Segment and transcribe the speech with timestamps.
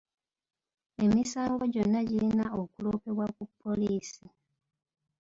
[1.03, 4.25] Emisango gyonna girina okuloopebwa ku poliisi.